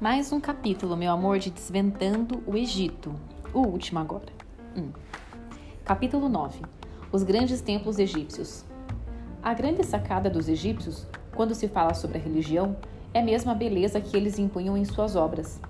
[0.00, 3.14] Mais um capítulo, meu amor, de Desvendando o Egito.
[3.52, 4.32] O último agora.
[4.74, 4.88] Hum.
[5.84, 6.62] Capítulo 9
[7.12, 8.64] Os grandes templos egípcios.
[9.42, 12.78] A grande sacada dos egípcios, quando se fala sobre a religião,
[13.12, 15.60] é mesmo a beleza que eles impunham em suas obras.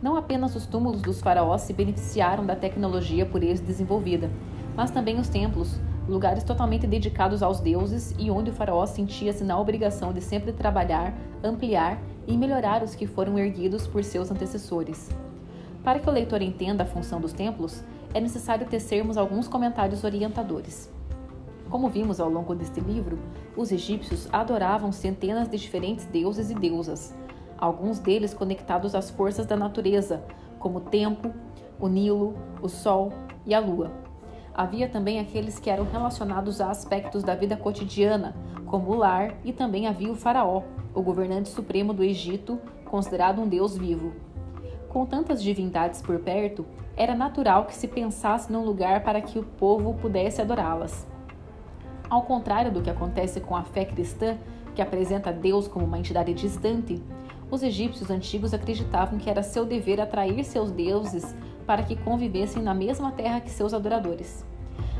[0.00, 4.30] Não apenas os túmulos dos faraós se beneficiaram da tecnologia por eles desenvolvida,
[4.76, 9.58] mas também os templos, lugares totalmente dedicados aos deuses e onde o faraó sentia-se na
[9.58, 11.12] obrigação de sempre trabalhar,
[11.42, 15.10] ampliar e melhorar os que foram erguidos por seus antecessores.
[15.82, 17.82] Para que o leitor entenda a função dos templos,
[18.14, 20.88] é necessário tecermos alguns comentários orientadores.
[21.68, 23.18] Como vimos ao longo deste livro,
[23.56, 27.14] os egípcios adoravam centenas de diferentes deuses e deusas,
[27.58, 30.22] alguns deles conectados às forças da natureza,
[30.58, 31.32] como o tempo,
[31.80, 33.12] o Nilo, o Sol
[33.44, 34.09] e a Lua.
[34.54, 38.34] Havia também aqueles que eram relacionados a aspectos da vida cotidiana,
[38.66, 40.62] como o lar, e também havia o Faraó,
[40.94, 44.12] o governante supremo do Egito, considerado um deus vivo.
[44.88, 49.44] Com tantas divindades por perto, era natural que se pensasse num lugar para que o
[49.44, 51.06] povo pudesse adorá-las.
[52.08, 54.36] Ao contrário do que acontece com a fé cristã,
[54.74, 57.00] que apresenta Deus como uma entidade distante,
[57.50, 61.34] os egípcios antigos acreditavam que era seu dever atrair seus deuses
[61.66, 64.44] para que convivessem na mesma terra que seus adoradores.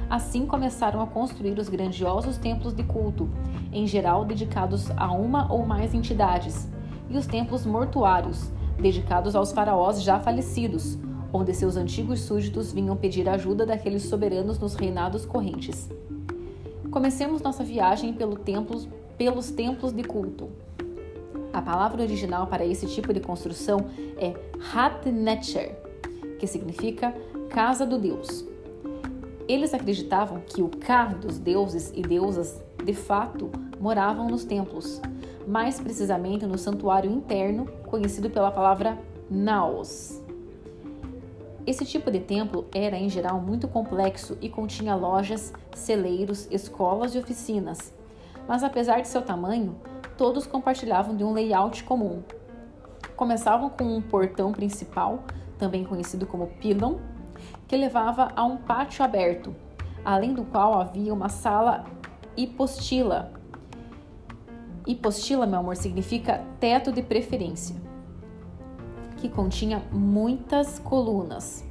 [0.08, 3.30] Assim começaram a construir os grandiosos templos de culto,
[3.72, 6.68] em geral dedicados a uma ou mais entidades,
[7.08, 10.98] e os templos mortuários, dedicados aos faraós já falecidos,
[11.32, 15.88] onde seus antigos súditos vinham pedir ajuda daqueles soberanos nos reinados correntes.
[16.90, 18.36] Comecemos nossa viagem pelo
[19.16, 20.48] pelos templos de culto.
[21.52, 24.34] A palavra original para esse tipo de construção é
[24.72, 25.76] Hatnecher,
[26.38, 27.14] que significa
[27.48, 28.44] casa do Deus.
[29.48, 35.00] Eles acreditavam que o Ka dos deuses e deusas de fato moravam nos templos,
[35.46, 38.96] mais precisamente no santuário interno, conhecido pela palavra
[39.28, 40.20] Naos.
[41.66, 47.18] Esse tipo de templo era, em geral, muito complexo e continha lojas, celeiros, escolas e
[47.18, 47.92] oficinas.
[48.48, 49.76] Mas, apesar de seu tamanho,
[50.20, 52.22] todos compartilhavam de um layout comum.
[53.16, 55.24] Começavam com um portão principal,
[55.58, 56.96] também conhecido como pylon,
[57.66, 59.56] que levava a um pátio aberto,
[60.04, 61.86] além do qual havia uma sala
[62.36, 63.32] hipostila.
[64.86, 67.74] Hipostila, meu amor, significa teto de preferência,
[69.16, 71.64] que continha muitas colunas,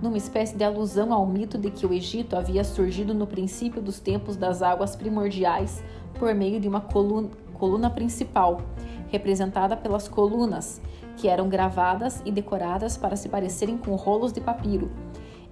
[0.00, 4.00] numa espécie de alusão ao mito de que o Egito havia surgido no princípio dos
[4.00, 5.84] tempos das águas primordiais
[6.18, 7.28] por meio de uma coluna,
[7.60, 8.62] coluna principal,
[9.08, 10.80] representada pelas colunas,
[11.18, 14.90] que eram gravadas e decoradas para se parecerem com rolos de papiro,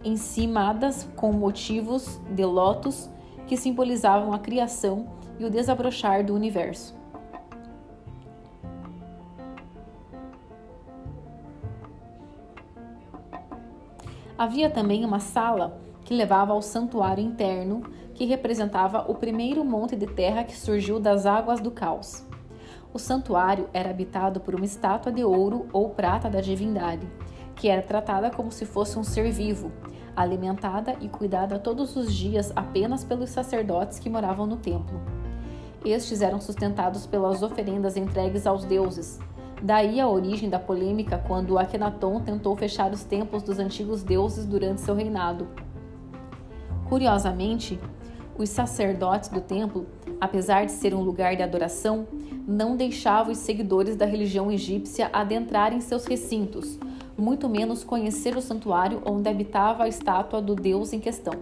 [0.03, 3.11] encimadas com motivos de lótus
[3.47, 5.07] que simbolizavam a criação
[5.39, 6.97] e o desabrochar do universo.
[14.39, 17.83] Havia também uma sala que levava ao santuário interno,
[18.19, 22.27] que representava o primeiro monte de terra que surgiu das águas do caos.
[22.93, 27.09] O santuário era habitado por uma estátua de ouro ou prata da divindade,
[27.55, 29.71] que era tratada como se fosse um ser vivo,
[30.17, 35.01] alimentada e cuidada todos os dias apenas pelos sacerdotes que moravam no templo.
[35.85, 39.21] Estes eram sustentados pelas oferendas entregues aos deuses.
[39.63, 44.81] Daí a origem da polêmica quando Akhenaton tentou fechar os templos dos antigos deuses durante
[44.81, 45.47] seu reinado.
[46.89, 47.79] Curiosamente,
[48.39, 49.87] os sacerdotes do templo,
[50.21, 52.07] apesar de ser um lugar de adoração,
[52.47, 56.79] não deixavam os seguidores da religião egípcia adentrarem seus recintos,
[57.17, 61.35] muito menos conhecer o santuário onde habitava a estátua do deus em questão.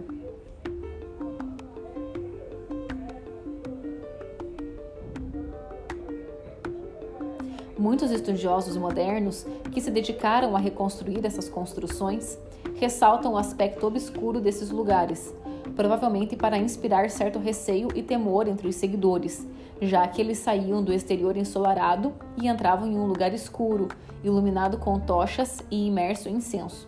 [7.79, 12.39] Muitos estudiosos modernos que se dedicaram a reconstruir essas construções
[12.77, 15.35] ressaltam o aspecto obscuro desses lugares,
[15.75, 19.47] provavelmente para inspirar certo receio e temor entre os seguidores,
[19.81, 23.89] já que eles saíam do exterior ensolarado e entravam em um lugar escuro,
[24.23, 26.87] iluminado com tochas e imerso em incenso.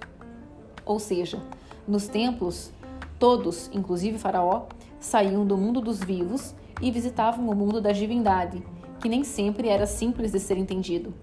[0.84, 1.42] Ou seja,
[1.86, 2.70] nos templos,
[3.18, 4.66] todos, inclusive Faraó,
[5.00, 8.62] saíam do mundo dos vivos e visitavam o mundo da divindade,
[9.00, 11.14] que nem sempre era simples de ser entendido.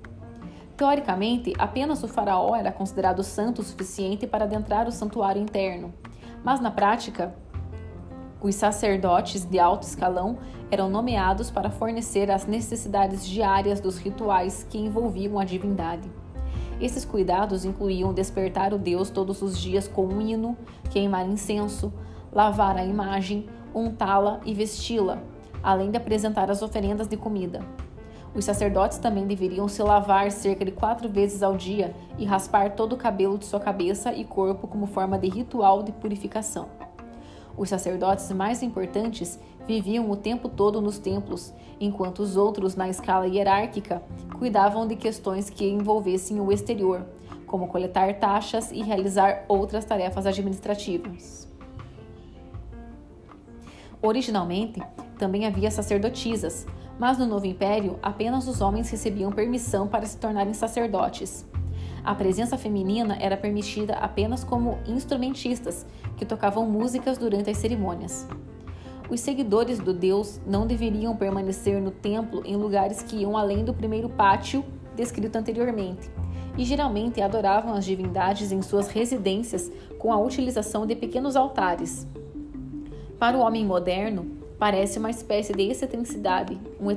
[0.78, 5.94] Teoricamente, apenas o faraó era considerado santo o suficiente para adentrar o santuário interno,
[6.44, 7.34] mas na prática,
[8.42, 10.38] os sacerdotes de alto escalão
[10.70, 16.12] eram nomeados para fornecer as necessidades diárias dos rituais que envolviam a divindade.
[16.80, 20.58] Esses cuidados incluíam despertar o deus todos os dias com um hino,
[20.92, 21.94] queimar incenso,
[22.34, 25.20] lavar a imagem, untá-la e vesti-la,
[25.64, 27.62] além de apresentar as oferendas de comida.
[28.36, 32.94] Os sacerdotes também deveriam se lavar cerca de quatro vezes ao dia e raspar todo
[32.94, 36.68] o cabelo de sua cabeça e corpo como forma de ritual de purificação.
[37.58, 43.26] Os sacerdotes mais importantes viviam o tempo todo nos templos, enquanto os outros, na escala
[43.26, 44.04] hierárquica,
[44.38, 47.06] cuidavam de questões que envolvessem o exterior,
[47.48, 51.50] como coletar taxas e realizar outras tarefas administrativas.
[54.02, 54.84] Originalmente,
[55.18, 56.68] também havia sacerdotisas,
[57.00, 61.46] mas no Novo Império apenas os homens recebiam permissão para se tornarem sacerdotes.
[62.04, 68.28] A presença feminina era permitida apenas como instrumentistas, que tocavam músicas durante as cerimônias.
[69.10, 73.74] Os seguidores do deus não deveriam permanecer no templo em lugares que iam além do
[73.74, 74.64] primeiro pátio
[74.96, 76.10] descrito anteriormente,
[76.58, 82.08] e geralmente adoravam as divindades em suas residências com a utilização de pequenos altares.
[83.20, 86.58] Para o homem moderno, parece uma espécie de excentricidade.
[86.80, 86.96] Um,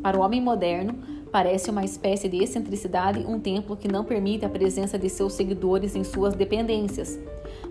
[0.00, 0.94] para o homem moderno,
[1.30, 5.94] parece uma espécie de excentricidade um templo que não permite a presença de seus seguidores
[5.94, 7.18] em suas dependências.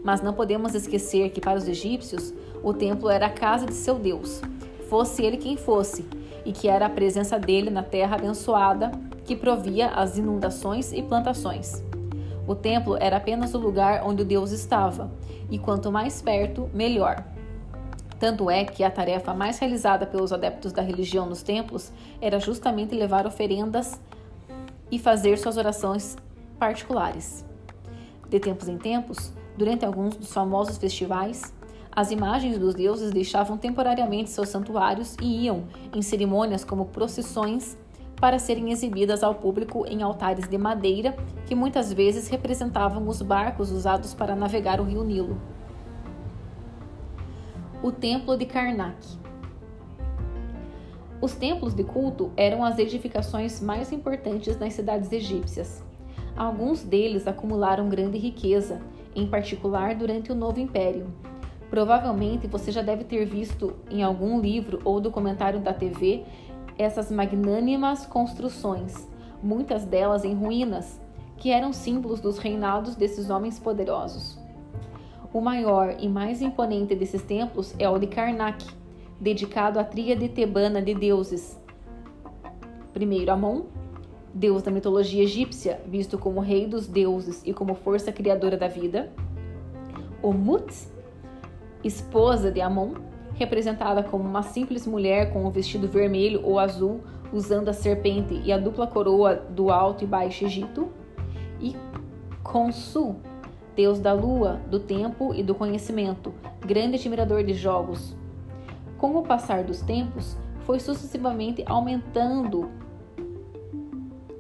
[0.04, 2.34] Mas não podemos esquecer que para os egípcios,
[2.64, 4.42] o templo era a casa de seu Deus,
[4.90, 6.06] fosse ele quem fosse,
[6.46, 8.92] e que era a presença dele na terra abençoada
[9.26, 11.84] que provia as inundações e plantações.
[12.48, 15.12] O templo era apenas o lugar onde o Deus estava,
[15.52, 17.24] e quanto mais perto, melhor.
[18.20, 22.94] Tanto é que a tarefa mais realizada pelos adeptos da religião nos templos era justamente
[22.94, 24.00] levar oferendas
[24.92, 26.18] e fazer suas orações
[26.60, 27.46] particulares.
[28.28, 31.54] De tempos em tempos, durante alguns dos famosos festivais,
[31.92, 35.64] as imagens dos deuses deixavam temporariamente seus santuários e iam
[35.96, 37.78] em cerimônias como procissões
[38.18, 41.16] para serem exibidas ao público em altares de madeira
[41.48, 45.40] que muitas vezes representavam os barcos usados para navegar o rio Nilo
[47.82, 49.08] o Templo de Karnak.
[51.22, 55.82] Os templos de culto eram as edificações mais importantes nas cidades egípcias.
[56.36, 58.82] Alguns deles acumularam grande riqueza,
[59.16, 61.08] em particular durante o Novo Império.
[61.70, 66.26] Provavelmente você já deve ter visto em algum livro ou documentário da TV
[66.78, 69.08] essas magnânimas construções,
[69.42, 71.00] muitas delas em ruínas,
[71.38, 74.39] que eram símbolos dos reinados desses homens poderosos.
[75.32, 78.66] O maior e mais imponente desses templos é o de Karnak,
[79.20, 81.60] dedicado à tríade tebana de deuses.
[82.94, 83.66] Primeiro, Amon,
[84.34, 89.12] deus da mitologia egípcia, visto como rei dos deuses e como força criadora da vida.
[90.24, 90.74] O Mut,
[91.84, 92.96] esposa de Amon,
[93.36, 98.52] representada como uma simples mulher com um vestido vermelho ou azul, usando a serpente e
[98.52, 100.90] a dupla coroa do Alto e Baixo Egito.
[101.62, 101.76] E
[102.44, 103.18] Khonsu,
[103.80, 108.14] deus da lua, do tempo e do conhecimento, grande admirador de jogos.
[108.98, 110.36] Com o passar dos tempos,
[110.66, 112.70] foi sucessivamente aumentando.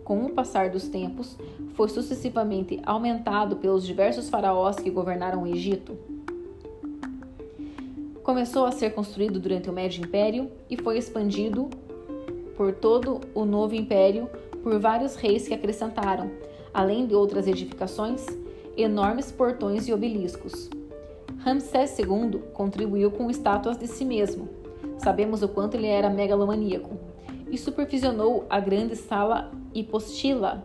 [0.04, 1.38] Com o passar dos tempos,
[1.74, 5.98] foi sucessivamente aumentado pelos diversos faraós que governaram o Egito.
[8.22, 11.70] Começou a ser construído durante o Médio Império e foi expandido
[12.58, 14.30] por todo o Novo Império
[14.62, 16.30] por vários reis que acrescentaram,
[16.74, 18.26] além de outras edificações,
[18.78, 20.70] enormes portões e obeliscos.
[21.40, 24.50] Ramsés II contribuiu com estátuas de si mesmo.
[24.98, 26.98] Sabemos o quanto ele era megalomaníaco.
[27.50, 30.64] E supervisionou a grande sala hipostila,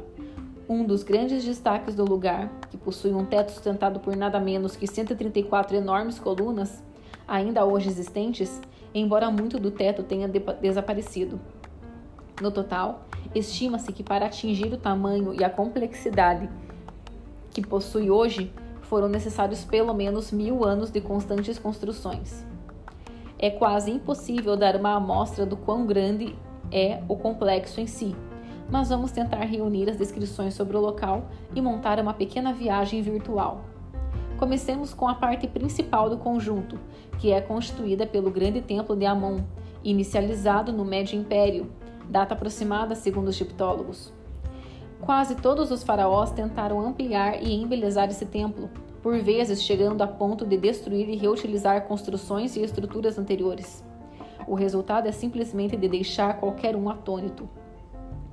[0.69, 4.87] um dos grandes destaques do lugar, que possui um teto sustentado por nada menos que
[4.87, 6.83] 134 enormes colunas,
[7.27, 8.61] ainda hoje existentes,
[8.95, 11.41] embora muito do teto tenha de desaparecido.
[12.41, 16.49] No total, estima-se que para atingir o tamanho e a complexidade
[17.55, 22.45] que possui hoje, foram necessários pelo menos mil anos de constantes construções.
[23.39, 26.37] É quase impossível dar uma amostra do quão grande
[26.71, 28.15] é o complexo em si,
[28.71, 33.65] mas vamos tentar reunir as descrições sobre o local e montar uma pequena viagem virtual.
[34.37, 36.79] Comecemos com a parte principal do conjunto,
[37.21, 39.39] que é constituída pelo grande templo de Amon,
[39.85, 41.71] inicializado no Médio Império,
[42.11, 44.13] data aproximada segundo os egiptólogos.
[45.05, 48.71] Quase todos os faraós tentaram ampliar e embelezar esse templo,
[49.03, 53.85] por vezes chegando a ponto de destruir e reutilizar construções e estruturas anteriores.
[54.49, 57.47] O resultado é simplesmente de deixar qualquer um atônito.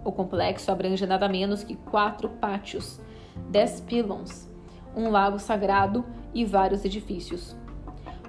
[0.02, 3.02] O complexo abrange nada menos que quatro pátios,
[3.50, 4.50] dez pylons,
[4.96, 7.54] um lago sagrado e vários edifícios.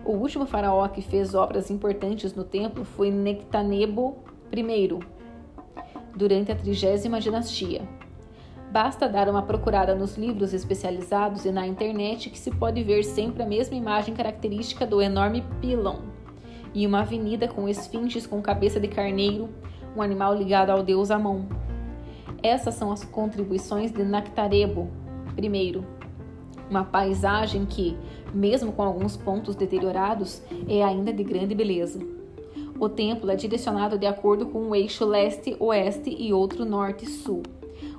[0.04, 4.16] O último faraó que fez obras importantes no templo foi Nectanebo
[4.52, 4.98] I,
[6.16, 7.82] durante a trigésima dinastia,
[8.72, 13.42] Basta dar uma procurada nos livros especializados e na internet que se pode ver sempre
[13.42, 15.98] a mesma imagem característica do enorme pylon
[16.72, 19.50] e uma avenida com esfinges com cabeça de carneiro,
[19.94, 21.42] um animal ligado ao deus Amon.
[22.42, 24.88] Essas são as contribuições de Nactarebo,
[25.36, 25.84] primeiro.
[26.70, 27.94] Uma paisagem que,
[28.32, 32.00] mesmo com alguns pontos deteriorados, é ainda de grande beleza.
[32.80, 37.42] O templo é direcionado de acordo com o eixo leste-oeste e outro norte-sul.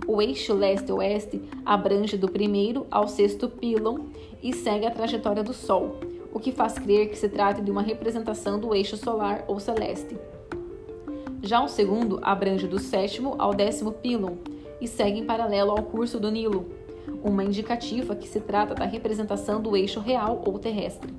[0.06, 4.08] O eixo leste-oeste abrange do primeiro ao sexto pílon
[4.42, 5.96] e segue a trajetória do Sol,
[6.34, 10.18] o que faz crer que se trata de uma representação do eixo solar ou celeste.
[11.42, 14.36] Já o segundo abrange do sétimo ao décimo pílon
[14.82, 16.66] e segue em paralelo ao curso do Nilo,
[17.24, 21.14] uma indicativa que se trata da representação do eixo real ou terrestre.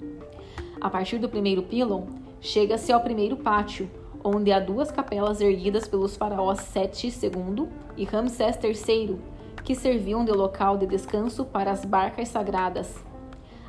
[0.79, 2.05] A partir do primeiro pílon,
[2.41, 3.89] chega-se ao primeiro pátio,
[4.25, 9.19] onde há duas capelas erguidas pelos faraós Sete II e Ramsés III,
[9.63, 13.05] que serviam de local de descanso para as barcas sagradas.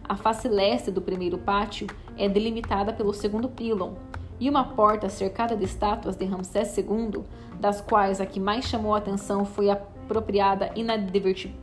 [0.07, 3.95] A face leste do primeiro pátio é delimitada pelo segundo pílon,
[4.39, 7.23] e uma porta cercada de estátuas de Ramsés II,
[7.59, 11.53] das quais a que mais chamou a atenção foi apropriada inadvertida.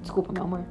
[0.00, 0.64] Desculpa, meu amor.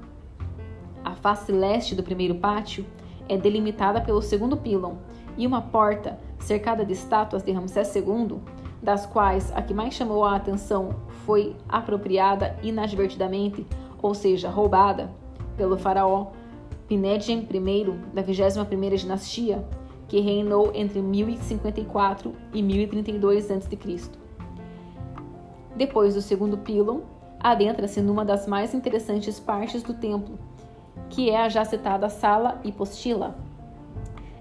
[1.04, 2.86] A face leste do primeiro pátio
[3.28, 4.96] é delimitada pelo segundo pílon,
[5.38, 8.40] e uma porta cercada de estátuas de Ramsés II,
[8.82, 10.96] das quais a que mais chamou a atenção
[11.26, 13.66] foi apropriada inadvertidamente,
[14.02, 15.12] ou seja, roubada,
[15.56, 16.28] pelo faraó
[16.88, 19.66] Pinedjem I da 21ª dinastia,
[20.08, 24.12] que reinou entre 1054 e 1032 a.C.
[25.76, 27.00] Depois do segundo pílon,
[27.40, 30.38] adentra-se numa das mais interessantes partes do templo,
[31.10, 33.36] que é a já citada Sala Hipostila.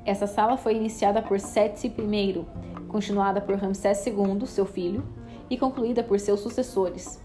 [0.04, 2.47] Essa sala foi iniciada por Seti I,
[2.88, 5.04] continuada por Ramsés II, seu filho,
[5.49, 7.21] e concluída por seus sucessores.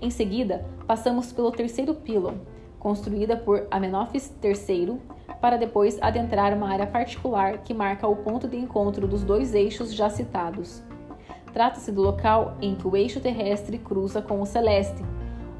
[0.00, 2.34] Em seguida, passamos pelo terceiro pílon,
[2.78, 4.98] construída por Amenófis III,
[5.40, 9.94] para depois adentrar uma área particular que marca o ponto de encontro dos dois eixos
[9.94, 10.82] já citados.
[11.52, 15.02] Trata-se do local em que o eixo terrestre cruza com o celeste,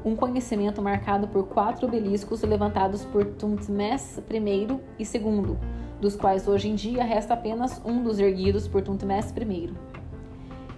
[0.03, 5.57] um conhecimento marcado por quatro obeliscos levantados por Tuntmes I e II,
[5.99, 9.73] dos quais hoje em dia resta apenas um dos erguidos por Tuntmes I.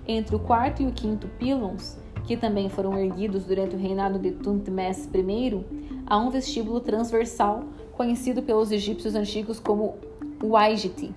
[0.07, 4.31] Entre o quarto e o quinto pílons, que também foram erguidos durante o reinado de
[4.31, 5.65] Tuntmes I,
[6.05, 9.95] há um vestíbulo transversal conhecido pelos egípcios antigos como
[10.43, 11.11] Waijiti,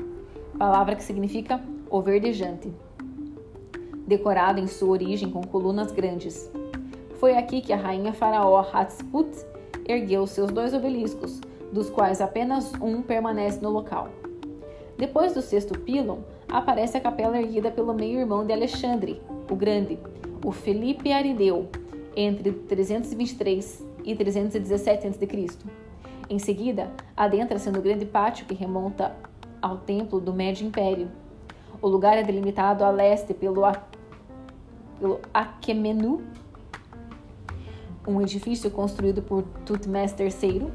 [0.59, 2.73] palavra que significa o verdejante,
[4.07, 6.51] decorado em sua origem com colunas grandes.
[7.19, 9.31] Foi aqui que a rainha faraó Hatshepsut
[9.87, 11.41] ergueu seus dois obeliscos,
[11.73, 14.09] dos quais apenas um permanece no local.
[14.97, 19.99] Depois do sexto pílon, aparece a capela erguida pelo meio-irmão de Alexandre, o Grande,
[20.45, 21.69] o Felipe Arideu,
[22.15, 25.49] entre 323 e 317 a.C.
[26.29, 29.17] Em seguida, adentra-se no grande pátio que remonta
[29.61, 31.11] ao templo do Médio Império.
[31.81, 33.63] O lugar é delimitado a leste pelo,
[34.99, 36.23] pelo Aquemenu
[38.07, 40.69] um edifício construído por Tutmés III,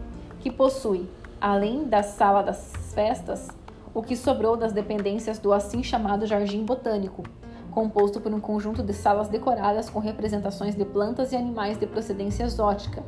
[0.46, 1.10] que possui,
[1.42, 3.48] além da sala das festas,
[3.96, 7.24] o que sobrou das dependências do assim chamado Jardim Botânico,
[7.72, 12.44] composto por um conjunto de salas decoradas com representações de plantas e animais de procedência
[12.44, 13.02] exótica,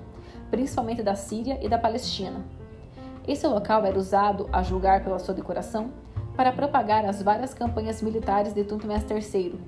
[0.50, 2.44] principalmente da Síria e da Palestina.
[3.28, 5.92] Esse local era usado, a julgar pela sua decoração,
[6.36, 9.60] para propagar as várias campanhas militares de Tutmés III.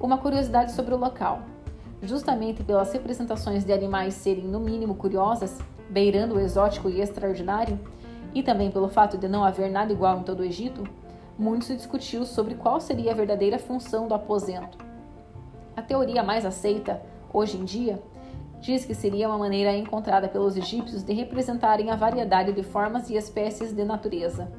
[0.00, 1.42] Uma curiosidade sobre o local:
[2.06, 5.58] justamente pelas representações de animais serem no mínimo curiosas,
[5.90, 7.78] beirando o exótico e extraordinário,
[8.34, 10.84] e também pelo fato de não haver nada igual em todo o Egito,
[11.38, 14.78] muito se discutiu sobre qual seria a verdadeira função do aposento.
[15.76, 18.02] A teoria mais aceita, hoje em dia,
[18.60, 23.16] diz que seria uma maneira encontrada pelos egípcios de representarem a variedade de formas e
[23.16, 24.50] espécies de natureza.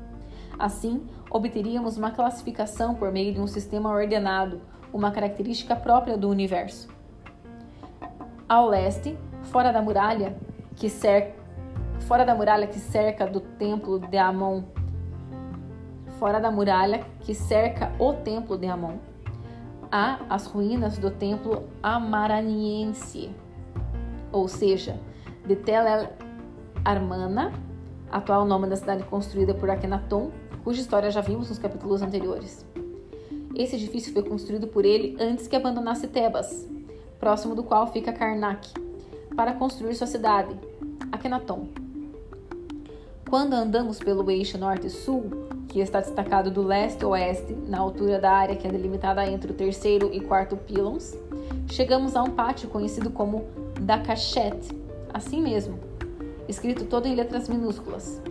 [0.57, 4.61] Assim, obteríamos uma classificação por meio de um sistema ordenado,
[4.93, 6.96] uma característica própria do universo.
[8.49, 9.17] Ao leste,
[9.51, 10.37] fora da muralha
[10.77, 11.35] que cerca,
[11.99, 14.63] fora da muralha que cerca do templo de Amon,
[16.17, 18.99] fora da muralha que cerca o templo de Amon,
[19.91, 23.31] há as ruínas do templo amaraniense,
[24.31, 24.97] ou seja,
[25.45, 26.09] de Tel El
[26.85, 27.51] Armana,
[28.09, 30.31] atual nome da cidade construída por Akhenaton,
[30.63, 32.65] cuja história já vimos nos capítulos anteriores.
[33.53, 36.76] Esse edifício foi construído por ele antes que abandonasse Tebas,
[37.19, 38.69] próximo do qual fica Karnak,
[39.35, 40.55] para construir sua cidade,
[41.11, 41.67] Akhenaton.
[43.29, 48.67] Quando andamos pelo eixo norte-sul, que está destacado do leste-oeste, na altura da área que
[48.67, 51.13] é delimitada entre o terceiro e quarto pylons,
[51.69, 53.45] chegamos a um pátio conhecido como
[53.81, 54.57] Dakachet,
[55.13, 55.77] assim mesmo,
[56.47, 58.21] escrito todo em letras minúsculas.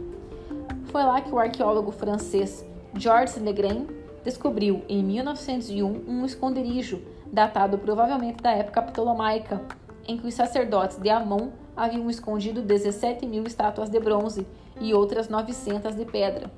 [0.87, 2.65] Foi lá que o arqueólogo francês
[2.95, 3.87] Georges Legrain
[4.25, 7.03] descobriu em 1901 um esconderijo
[7.37, 9.61] datado provavelmente da época ptolomaica,
[10.09, 14.47] em que os sacerdotes de Amon haviam escondido 17 mil estátuas de bronze
[14.81, 16.51] e outras 900 de pedra.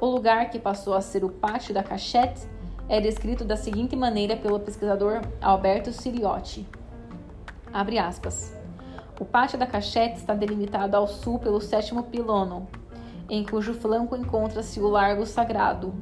[0.00, 2.46] O lugar que passou a ser o pátio da Cachette
[2.88, 6.64] é descrito da seguinte maneira pelo pesquisador Alberto Ciliotti.
[7.72, 8.56] Abre aspas.
[9.18, 12.68] O pátio da Cachette está delimitado ao sul pelo sétimo pilono,
[13.28, 15.92] em cujo flanco encontra-se o Largo Sagrado.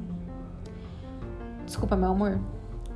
[1.65, 2.39] Desculpa, meu amor.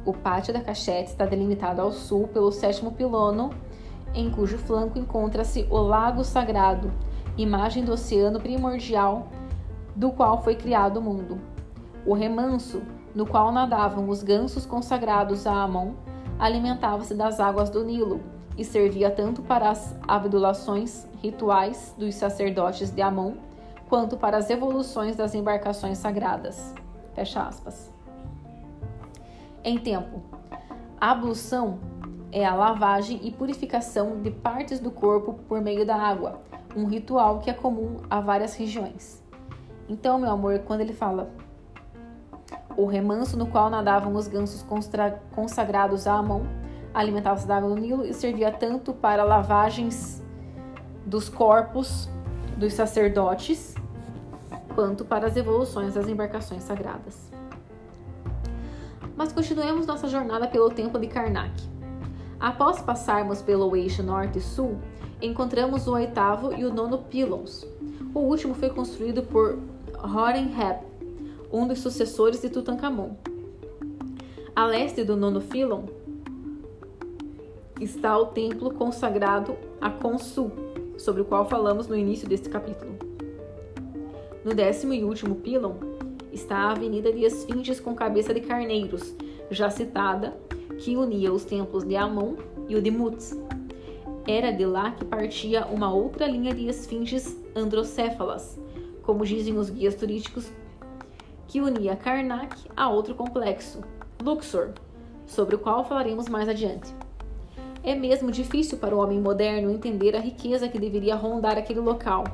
[0.07, 3.49] O pátio da Cachette está delimitado ao sul pelo sétimo pilono,
[4.15, 6.93] em cujo flanco encontra-se o Lago Sagrado,
[7.37, 9.27] imagem do oceano primordial
[9.93, 11.41] do qual foi criado o mundo.
[12.05, 12.83] O remanso,
[13.13, 15.91] no qual nadavam os gansos consagrados a Amon,
[16.39, 18.21] alimentava-se das águas do Nilo
[18.57, 23.33] e servia tanto para as abdulações rituais dos sacerdotes de Amon,
[23.89, 26.73] quanto para as evoluções das embarcações sagradas.
[27.13, 27.96] Fecha aspas.
[29.63, 30.21] Em tempo,
[30.99, 31.79] a ablução
[32.31, 36.41] é a lavagem e purificação de partes do corpo por meio da água,
[36.75, 39.23] um ritual que é comum a várias regiões.
[39.89, 41.29] Então, meu amor, quando ele fala
[42.75, 44.63] o remanso no qual nadavam os gansos
[45.31, 46.43] consagrados a Amon,
[46.93, 50.23] alimentava-se da água do Nilo e servia tanto para lavagens
[51.05, 52.09] dos corpos
[52.57, 53.75] dos sacerdotes
[54.75, 57.26] quanto para as evoluções das embarcações sagradas.
[59.17, 61.51] Mas continuemos nossa jornada pelo templo de Karnak.
[62.39, 64.77] Após passarmos pelo eixo norte e sul,
[65.19, 67.65] encontramos o oitavo e o nono pylons.
[68.13, 69.57] O último foi construído por
[70.03, 70.85] Horenheb,
[71.51, 73.15] um dos sucessores de Tutankhamon.
[74.55, 75.85] A leste do nono pylon
[77.81, 80.51] está o templo consagrado a Khonsu,
[80.95, 82.91] sobre o qual falamos no início deste capítulo.
[84.45, 85.96] No décimo e último pylon
[86.31, 89.15] está a Avenida de Esfinges com cabeça de carneiros,
[89.49, 90.35] já citada
[90.79, 92.35] que unia os templos de Amon
[92.67, 93.17] e o de Mut.
[94.27, 98.59] Era de lá que partia uma outra linha de esfinges androcéfalas,
[99.01, 100.51] como dizem os guias turísticos,
[101.47, 103.81] que unia Karnak a outro complexo,
[104.21, 104.71] Luxor,
[105.25, 106.93] sobre o qual falaremos mais adiante.
[107.83, 112.25] É mesmo difícil para o homem moderno entender a riqueza que deveria rondar aquele local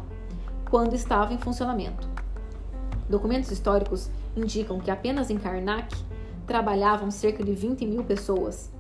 [0.68, 2.13] quando estava em funcionamento.
[3.10, 5.96] Documentos históricos indicam que apenas em Karnak
[6.48, 8.72] trabalhavam cerca de 20 mil pessoas.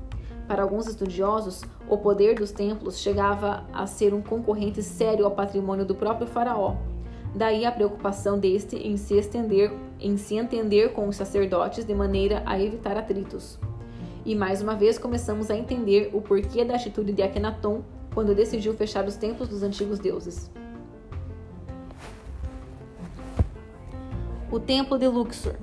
[0.47, 5.86] Para alguns estudiosos, o poder dos templos chegava a ser um concorrente sério ao patrimônio
[5.86, 6.75] do próprio faraó.
[7.36, 12.43] Daí a preocupação deste em se estender, em se entender com os sacerdotes de maneira
[12.45, 13.57] a evitar atritos.
[14.25, 17.81] E mais uma vez começamos a entender o porquê da atitude de Akhenaton
[18.13, 20.51] quando decidiu fechar os templos dos antigos deuses.
[24.54, 25.56] O Templo de Luxor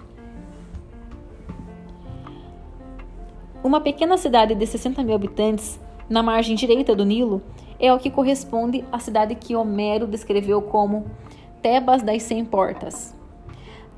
[3.62, 7.40] Uma pequena cidade de 60 mil habitantes, na margem direita do Nilo,
[7.78, 11.08] é o que corresponde à cidade que Homero descreveu como
[11.62, 13.14] Tebas das Cem Portas.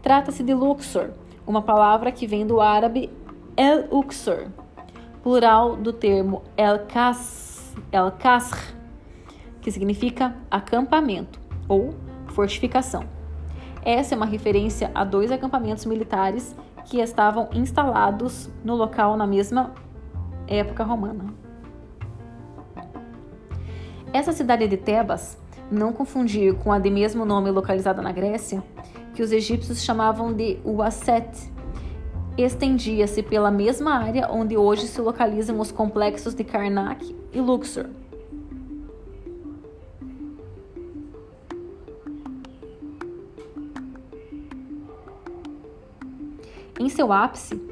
[0.02, 1.12] Trata-se de Luxor,
[1.46, 3.08] uma palavra que vem do árabe
[3.56, 4.48] El-Uxor,
[5.22, 8.12] plural do termo El-Kasr, El
[9.62, 11.94] que significa acampamento ou
[12.26, 13.21] fortificação.
[13.84, 19.72] Essa é uma referência a dois acampamentos militares que estavam instalados no local na mesma
[20.46, 21.34] época romana.
[24.12, 25.38] Essa cidade de Tebas,
[25.70, 28.62] não confundir com a de mesmo nome localizada na Grécia,
[29.14, 31.50] que os egípcios chamavam de Uasset,
[32.36, 37.86] estendia-se pela mesma área onde hoje se localizam os complexos de Karnak e Luxor.
[46.82, 47.62] Em seu ápice,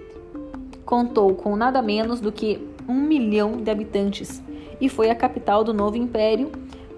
[0.85, 4.41] contou com nada menos do que um milhão de habitantes
[4.81, 6.53] e foi a capital do novo império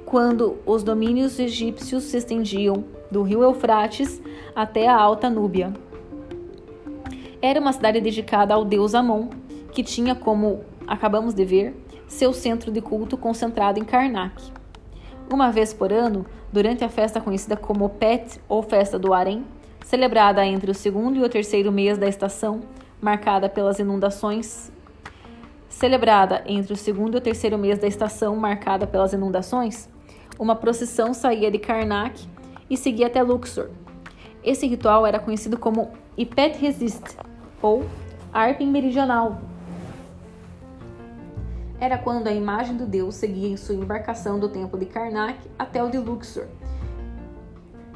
[0.05, 4.20] quando os domínios egípcios se estendiam do rio Eufrates
[4.55, 5.72] até a Alta Núbia.
[7.40, 9.31] Era uma cidade dedicada ao deus Amon,
[9.72, 11.75] que tinha, como acabamos de ver,
[12.07, 14.53] seu centro de culto concentrado em Karnak.
[15.33, 19.46] Uma vez por ano, durante a festa conhecida como Pet ou Festa do Harém,
[19.85, 22.61] celebrada entre o segundo e o terceiro mês da estação,
[23.01, 24.73] marcada pelas inundações.
[25.68, 29.88] Celebrada entre o segundo e o terceiro mês da estação, marcada pelas inundações,
[30.38, 32.27] uma procissão saía de Karnak
[32.68, 33.71] e seguia até Luxor.
[34.45, 37.16] Esse ritual era conhecido como Ipet Resist,
[37.61, 37.85] ou
[38.33, 39.40] Arpin Meridional.
[41.79, 45.83] Era quando a imagem do deus seguia em sua embarcação do templo de Karnak até
[45.83, 46.47] o de Luxor,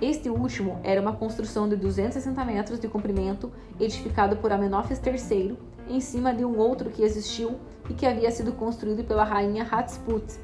[0.00, 5.56] Este último era uma construção de 260 metros de comprimento, edificado por Amenófis III,
[5.88, 7.56] em cima de um outro que existiu
[7.88, 10.38] e que havia sido construído pela rainha Hatshepsut.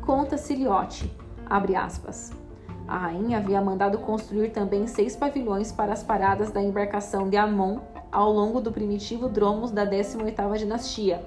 [0.00, 1.14] Conta Siliote,
[1.44, 2.32] abre aspas.
[2.88, 7.80] A rainha havia mandado construir também seis pavilhões para as paradas da embarcação de Amon
[8.10, 11.22] ao longo do primitivo dromos da 18ª dinastia,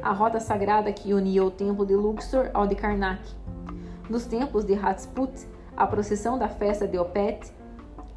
[0.00, 3.20] a rota sagrada que unia o templo de Luxor ao de Karnak.
[4.08, 7.52] Nos templos de Hatshepsut, a procissão da festa de Opet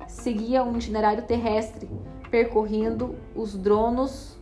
[0.07, 1.89] seguia um itinerário terrestre,
[2.29, 4.37] percorrendo os dronos,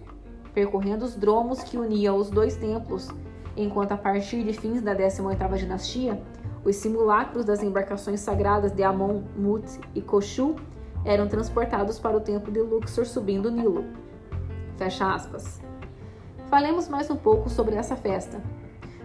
[0.54, 3.10] percorrendo os dromos que uniam os dois templos,
[3.56, 6.22] enquanto a partir de fins da 18ª dinastia,
[6.66, 10.56] os simulacros das embarcações sagradas de Amon, Mut e Koshu
[11.06, 13.86] eram transportados para o templo de Luxor subindo o Nilo.
[14.78, 15.62] Fecha aspas.
[16.48, 18.42] Falemos mais um pouco sobre essa festa.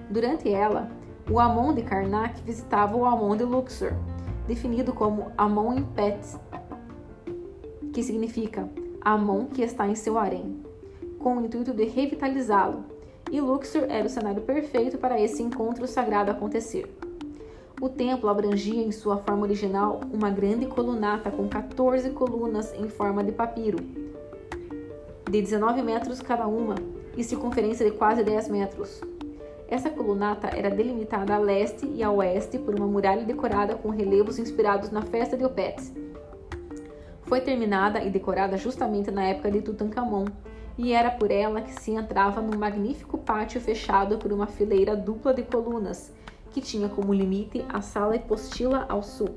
[0.08, 0.88] Durante ela,
[1.30, 3.92] o Amon de Karnak visitava o Amon de Luxor,
[4.46, 6.18] definido como Amon em Pet,
[7.92, 8.68] que significa
[9.02, 10.64] Amon que está em seu harém,
[11.18, 12.84] com o intuito de revitalizá-lo,
[13.30, 16.90] e Luxor era o cenário perfeito para esse encontro sagrado acontecer.
[17.80, 23.22] O templo abrangia em sua forma original uma grande colunata com 14 colunas em forma
[23.22, 23.78] de papiro,
[25.30, 26.76] de 19 metros cada uma
[27.16, 29.00] e circunferência de quase 10 metros.
[29.70, 34.38] Essa colunata era delimitada a leste e a oeste por uma muralha decorada com relevos
[34.38, 35.92] inspirados na festa de Opet.
[37.24, 40.24] Foi terminada e decorada justamente na época de Tutankhamon,
[40.78, 45.34] e era por ela que se entrava num magnífico pátio fechado por uma fileira dupla
[45.34, 46.14] de colunas,
[46.50, 49.34] que tinha como limite a sala hipostila ao sul.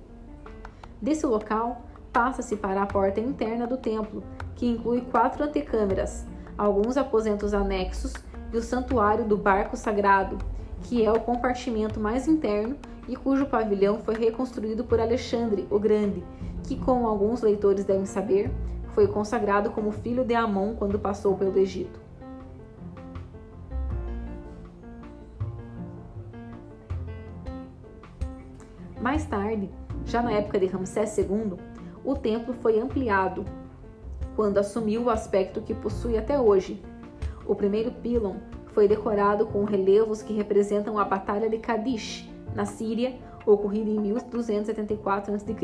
[1.01, 1.81] Desse local,
[2.13, 4.23] passa-se para a porta interna do templo,
[4.55, 6.25] que inclui quatro antecâmeras,
[6.57, 8.13] alguns aposentos anexos
[8.51, 10.37] e o santuário do barco sagrado,
[10.83, 12.75] que é o compartimento mais interno
[13.07, 16.23] e cujo pavilhão foi reconstruído por Alexandre o Grande,
[16.63, 18.51] que, como alguns leitores devem saber,
[18.93, 21.99] foi consagrado como filho de Amon quando passou pelo Egito.
[29.01, 29.69] Mais tarde,
[30.05, 31.57] já na época de Ramsés II,
[32.03, 33.45] o templo foi ampliado,
[34.35, 36.81] quando assumiu o aspecto que possui até hoje,
[37.45, 38.35] o primeiro pílon
[38.67, 45.33] foi decorado com relevos que representam a Batalha de Kadish, na Síria, ocorrida em 1274
[45.33, 45.55] a.C.,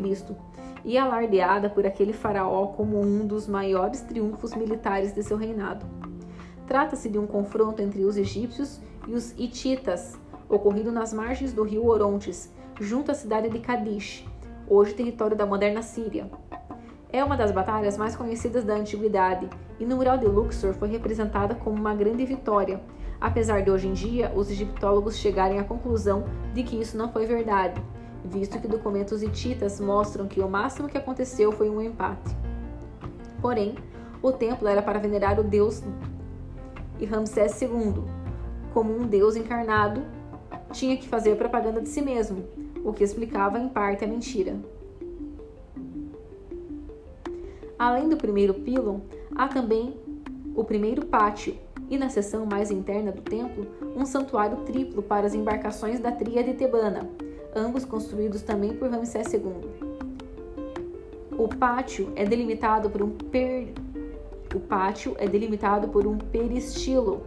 [0.84, 5.86] e alardeada por aquele faraó como um dos maiores triunfos militares de seu reinado.
[6.66, 10.18] Trata-se de um confronto entre os egípcios e os hititas,
[10.50, 14.26] ocorrido nas margens do rio Orontes, junto à cidade de Kadish,
[14.70, 16.30] hoje território da moderna Síria.
[17.10, 21.56] É uma das batalhas mais conhecidas da antiguidade e no mural de Luxor foi representada
[21.56, 22.82] como uma grande vitória,
[23.20, 27.26] apesar de hoje em dia os egiptólogos chegarem à conclusão de que isso não foi
[27.26, 27.82] verdade,
[28.26, 32.36] visto que documentos hititas mostram que o máximo que aconteceu foi um empate.
[33.41, 33.76] Porém,
[34.22, 35.82] o templo era para venerar o deus
[37.00, 38.04] e Ramsés II,
[38.74, 40.04] como um deus encarnado,
[40.74, 42.43] tinha que fazer propaganda de si mesmo,
[42.84, 44.58] o que explicava em parte a mentira.
[47.78, 49.02] Além do primeiro pílon,
[49.36, 49.96] há também
[50.56, 51.56] o primeiro pátio
[51.90, 56.54] e, na seção mais interna do templo, um santuário triplo para as embarcações da tríade
[56.56, 57.08] tebana,
[57.56, 59.42] ambos construídos também por Ramsés II.
[61.38, 63.68] O pátio é delimitado por um per...
[64.56, 67.22] o pátio é delimitado por um peristilo,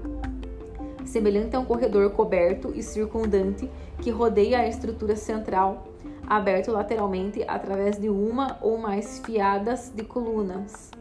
[1.04, 5.89] semelhante a um corredor coberto e circundante que rodeia a estrutura central
[6.30, 10.92] aberto lateralmente através de uma ou mais fiadas de colunas,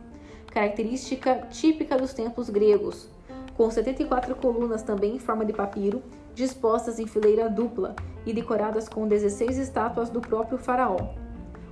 [0.52, 3.08] característica típica dos templos gregos,
[3.56, 6.02] com 74 colunas também em forma de papiro,
[6.34, 10.98] dispostas em fileira dupla e decoradas com 16 estátuas do próprio faraó.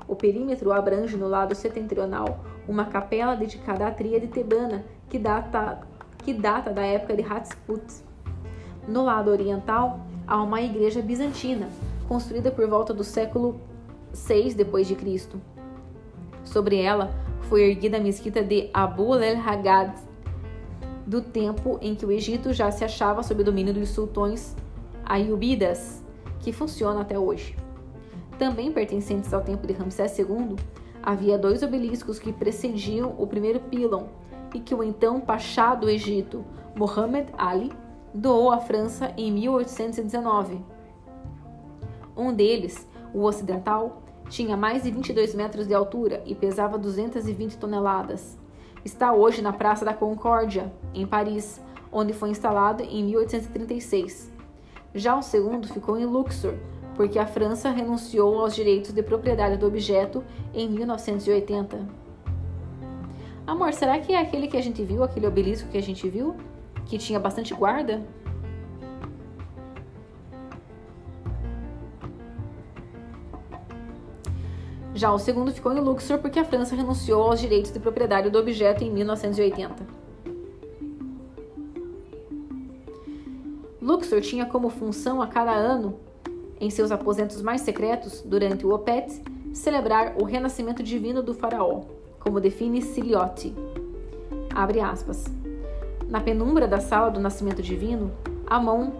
[0.08, 5.80] O perímetro abrange no lado setentrional uma capela dedicada à tríade tebana, que data,
[6.20, 8.04] que data da época de Hatshepsut.
[8.88, 11.68] No lado oriental, há uma igreja bizantina,
[12.08, 13.60] construída por volta do século
[14.14, 15.42] 6 depois de Cristo.
[16.44, 19.94] Sobre ela foi erguida a mesquita de Abu el-Haggad,
[21.06, 24.56] do tempo em que o Egito já se achava sob o domínio dos sultões
[25.06, 26.04] Ayubidas,
[26.40, 27.56] que funciona até hoje.
[28.38, 30.56] Também pertencentes ao tempo de Ramsés II,
[31.02, 34.04] havia dois obeliscos que precediam o primeiro pílon
[34.54, 36.44] e que o então Pachá do Egito,
[36.76, 37.72] Mohammed Ali,
[38.14, 40.77] doou à França em 1819.
[42.18, 48.38] Um deles, o ocidental, tinha mais de 22 metros de altura e pesava 220 toneladas.
[48.84, 54.34] Está hoje na Praça da Concórdia, em Paris, onde foi instalado em 1836.
[54.96, 56.56] Já o segundo ficou em Luxor,
[56.96, 61.88] porque a França renunciou aos direitos de propriedade do objeto em 1980.
[63.46, 66.36] Amor, será que é aquele que a gente viu, aquele obelisco que a gente viu,
[66.86, 68.04] que tinha bastante guarda?
[74.98, 78.40] Já o segundo ficou em Luxor porque a França renunciou aos direitos de propriedade do
[78.40, 79.76] objeto em 1980.
[83.80, 86.00] Luxor tinha como função a cada ano,
[86.60, 89.22] em seus aposentos mais secretos, durante o Opet,
[89.54, 91.82] celebrar o renascimento divino do faraó,
[92.20, 93.54] como define Siliotti.
[94.50, 95.26] Abre aspas.
[96.10, 98.12] Na penumbra da sala do nascimento divino,
[98.48, 98.94] Amon,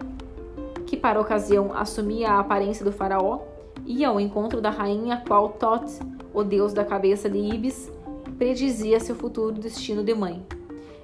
[0.86, 3.47] que para ocasião assumia a aparência do faraó,
[3.86, 5.86] ia ao encontro da rainha qual Tot,
[6.34, 7.92] o deus da cabeça de Ibis,
[8.38, 10.46] predizia seu futuro destino de mãe.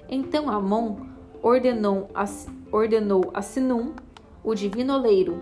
[0.08, 0.96] Então Amon
[1.42, 2.24] ordenou a,
[2.70, 3.92] ordenou a Sinum,
[4.42, 5.40] o divino oleiro,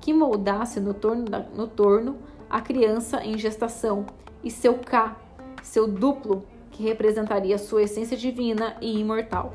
[0.00, 2.16] que moldasse no torno, da, no torno
[2.48, 4.06] a criança em gestação,
[4.42, 5.16] e seu Ka,
[5.62, 9.54] seu duplo, que representaria sua essência divina e imortal.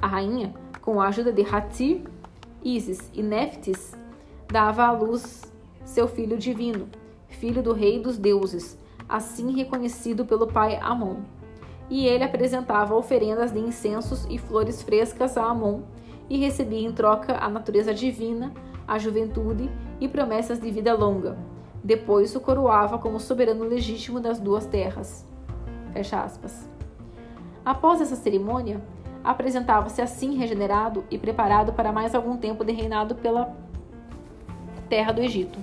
[0.00, 2.02] A rainha, com a ajuda de Hatir,
[2.62, 3.92] Isis e Neftis,
[4.48, 5.49] dava à luz
[5.90, 6.88] seu filho divino,
[7.28, 11.16] filho do rei dos deuses, assim reconhecido pelo pai Amon.
[11.90, 15.80] E ele apresentava oferendas de incensos e flores frescas a Amon
[16.28, 18.52] e recebia em troca a natureza divina,
[18.86, 19.68] a juventude
[20.00, 21.36] e promessas de vida longa.
[21.82, 25.26] Depois o coroava como soberano legítimo das duas terras.
[25.92, 26.68] Fecha aspas.
[27.64, 28.80] Após essa cerimônia,
[29.24, 33.56] apresentava-se assim regenerado e preparado para mais algum tempo de reinado pela
[34.88, 35.58] terra do Egito.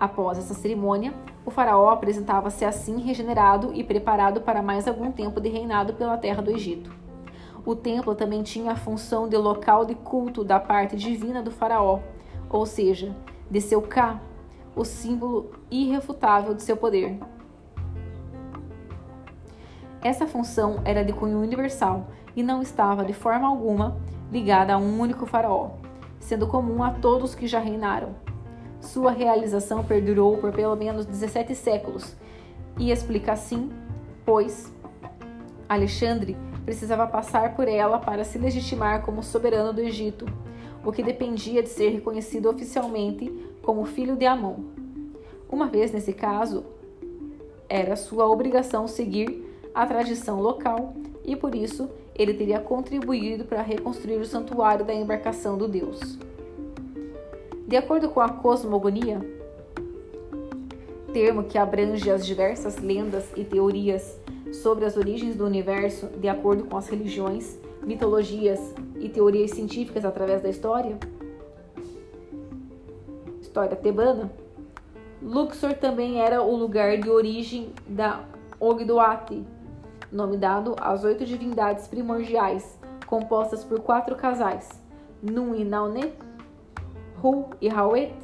[0.00, 1.12] Após essa cerimônia,
[1.44, 6.40] o faraó apresentava-se assim regenerado e preparado para mais algum tempo de reinado pela terra
[6.40, 6.94] do Egito.
[7.66, 11.98] O templo também tinha a função de local de culto da parte divina do faraó,
[12.48, 13.12] ou seja,
[13.50, 14.20] de seu Ka,
[14.76, 17.18] o símbolo irrefutável de seu poder.
[20.00, 22.06] Essa função era de cunho universal
[22.36, 23.96] e não estava de forma alguma
[24.30, 25.70] ligada a um único faraó,
[26.20, 28.27] sendo comum a todos que já reinaram.
[28.80, 32.16] Sua realização perdurou por pelo menos 17 séculos
[32.78, 33.70] e explica assim,
[34.24, 34.72] pois
[35.68, 40.26] Alexandre precisava passar por ela para se legitimar como soberano do Egito,
[40.84, 44.56] o que dependia de ser reconhecido oficialmente como filho de Amon.
[45.50, 46.64] Uma vez nesse caso,
[47.68, 54.16] era sua obrigação seguir a tradição local e por isso ele teria contribuído para reconstruir
[54.16, 56.18] o santuário da embarcação do deus.
[57.68, 59.20] De acordo com a cosmogonia,
[61.12, 64.18] termo que abrange as diversas lendas e teorias
[64.54, 68.58] sobre as origens do universo de acordo com as religiões, mitologias
[68.98, 70.98] e teorias científicas através da história,
[73.42, 74.32] história tebana,
[75.20, 78.24] Luxor também era o lugar de origem da
[78.58, 79.44] Ogdoati,
[80.10, 84.70] nome dado às oito divindades primordiais, compostas por quatro casais,
[85.22, 86.27] Nun e Naunet,
[87.22, 88.14] Hu e Hawet,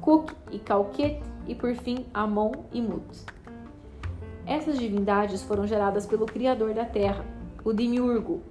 [0.00, 3.24] Kuk e Kauket e por fim Amon e Mut.
[4.46, 7.24] Essas divindades foram geradas pelo Criador da Terra,
[7.64, 8.42] o Demiurgo,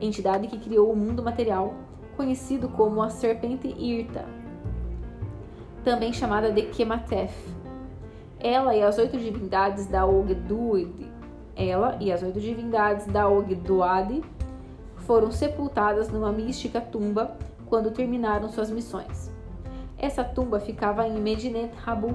[0.00, 1.74] entidade que criou o mundo material,
[2.16, 4.24] conhecido como a Serpente Irta,
[5.82, 7.34] também chamada de Kematef.
[8.38, 11.10] Ela e as oito divindades da Ogduad,
[11.56, 14.22] ela e as oito divindades da Ogduad
[14.98, 17.36] foram sepultadas numa mística tumba
[17.66, 19.39] quando terminaram suas missões.
[20.00, 22.14] Essa tumba ficava em Medinet Habu,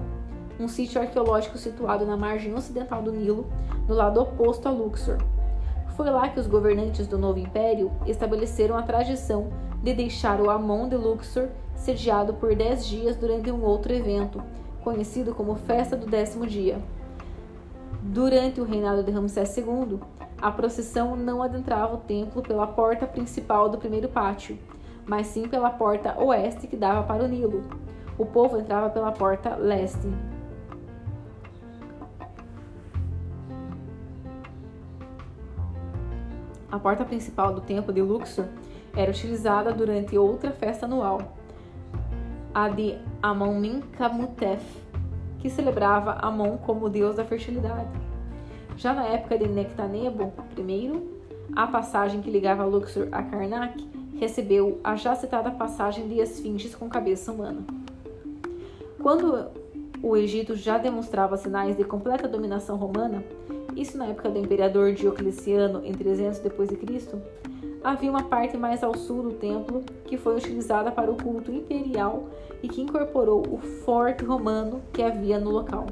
[0.60, 3.46] um sítio arqueológico situado na margem ocidental do Nilo,
[3.88, 5.20] no lado oposto a Luxor.
[5.96, 9.50] Foi lá que os governantes do novo império estabeleceram a tradição
[9.84, 14.42] de deixar o Amon de Luxor sediado por dez dias durante um outro evento,
[14.84, 16.80] conhecido como Festa do Décimo Dia.
[18.02, 20.00] Durante o reinado de Ramsés II,
[20.42, 24.58] a procissão não adentrava o templo pela porta principal do primeiro pátio,
[25.06, 27.64] mas sim pela porta oeste que dava para o Nilo.
[28.18, 30.08] O povo entrava pela porta leste.
[36.72, 38.46] A porta principal do templo de Luxor
[38.96, 41.22] era utilizada durante outra festa anual,
[42.54, 44.64] a de Amon Kamutef,
[45.40, 47.90] que celebrava Amon como deus da fertilidade.
[48.78, 51.16] Já na época de Nectanebo I,
[51.56, 56.90] a passagem que ligava Luxor a Karnak recebeu a já citada passagem de esfinges com
[56.90, 57.64] cabeça humana.
[59.02, 59.48] Quando
[60.02, 63.24] o Egito já demonstrava sinais de completa dominação romana,
[63.76, 67.18] isso na época do imperador Diocleciano em 300 d.C.,
[67.84, 72.28] havia uma parte mais ao sul do templo que foi utilizada para o culto imperial
[72.64, 75.86] e que incorporou o forte romano que havia no local.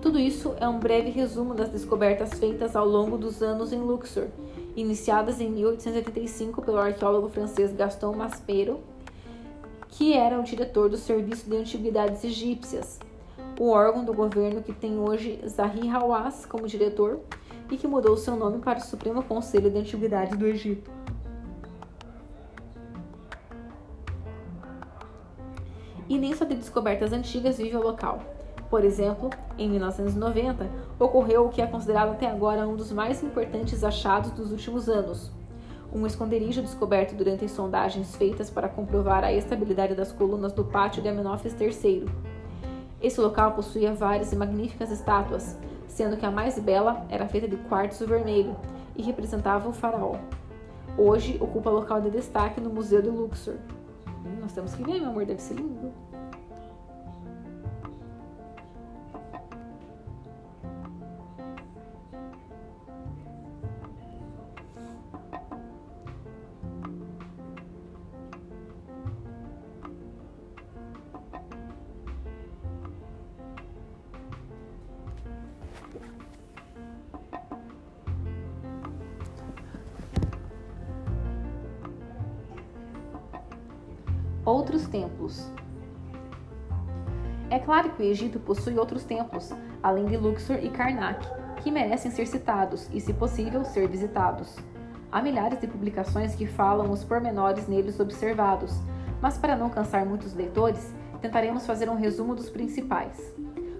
[0.00, 4.28] Tudo isso é um breve resumo das descobertas feitas ao longo dos anos em Luxor,
[4.80, 8.80] iniciadas em 1885 pelo arqueólogo francês Gaston Maspero,
[9.88, 13.00] que era o diretor do Serviço de Antiguidades Egípcias,
[13.58, 17.20] o órgão do governo que tem hoje Zahi Hawass como diretor
[17.70, 20.90] e que mudou seu nome para o Supremo Conselho de Antiguidade do Egito.
[26.08, 28.37] E nem só de descobertas antigas vive o local.
[28.70, 33.82] Por exemplo, em 1990, ocorreu o que é considerado até agora um dos mais importantes
[33.82, 35.30] achados dos últimos anos.
[35.90, 41.08] Um esconderijo descoberto durante sondagens feitas para comprovar a estabilidade das colunas do pátio de
[41.08, 42.04] Amenófis III.
[43.00, 47.56] Esse local possuía várias e magníficas estátuas, sendo que a mais bela era feita de
[47.56, 48.54] quartzo vermelho
[48.94, 50.16] e representava o faraó.
[50.98, 53.54] Hoje ocupa local de destaque no Museu de Luxor.
[54.26, 55.90] Hum, nós temos que ver, meu amor, deve ser lindo.
[87.98, 91.26] Que o Egito possui outros templos, além de Luxor e Karnak,
[91.60, 94.56] que merecem ser citados e, se possível, ser visitados.
[95.10, 98.72] Há milhares de publicações que falam os pormenores neles observados,
[99.20, 103.34] mas para não cansar muitos leitores, tentaremos fazer um resumo dos principais.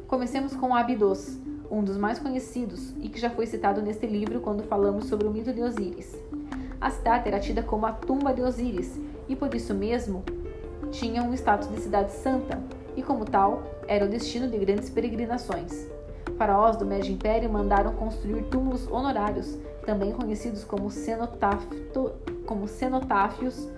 [0.08, 1.38] Comecemos com Abidos,
[1.70, 5.30] um dos mais conhecidos e que já foi citado neste livro quando falamos sobre o
[5.30, 6.12] mito de Osíris.
[6.80, 10.24] A cidade era tida como a tumba de Osíris e por isso mesmo
[10.90, 12.60] tinha um status de cidade santa
[12.96, 15.88] e, como tal, era o destino de grandes peregrinações.
[16.36, 20.88] Faraós do Médio Império mandaram construir túmulos honorários, também conhecidos como,
[22.46, 23.68] como cenotáfios,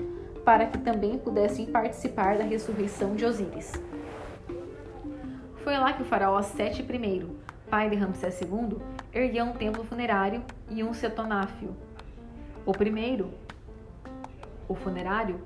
[0.44, 3.72] para que também pudessem participar da ressurreição de Osíris.
[5.62, 7.26] Foi lá que o faraó Sete I,
[7.70, 8.78] pai de Ramsés II,
[9.14, 11.76] ergueu um templo funerário e um cetonáfio.
[12.66, 13.30] O primeiro,
[14.68, 15.40] o funerário,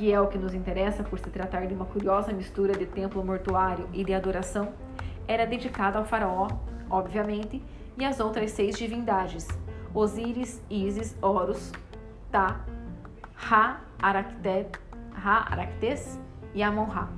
[0.00, 3.22] que é o que nos interessa por se tratar de uma curiosa mistura de templo
[3.22, 4.72] mortuário e de adoração,
[5.28, 6.48] era dedicado ao faraó,
[6.88, 7.62] obviamente,
[7.98, 9.46] e às outras seis divindades:
[9.92, 11.70] Osíris, Ísis, Horus,
[12.32, 12.64] Tá,
[13.34, 16.18] Ra, Aractes
[16.54, 17.10] e Amon-Ra.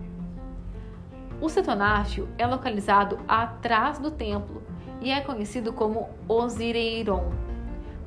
[1.41, 4.61] O cetonáfio é localizado atrás do templo
[5.01, 7.31] e é conhecido como Osireiron.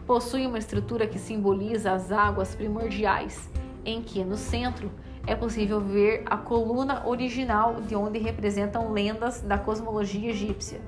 [0.05, 3.49] Possui uma estrutura que simboliza as águas primordiais
[3.85, 4.91] em que no centro
[5.27, 10.81] é possível ver a coluna original de onde representam lendas da cosmologia egípcia.